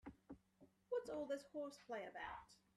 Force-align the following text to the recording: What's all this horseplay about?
What's 0.89 1.11
all 1.11 1.27
this 1.27 1.45
horseplay 1.53 2.01
about? 2.09 2.55